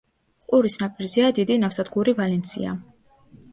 ყურის 0.51 0.77
ნაპირზეა 0.83 1.29
დიდი 1.41 1.59
ნავსადგური 1.65 2.17
ვალენსია. 2.23 2.75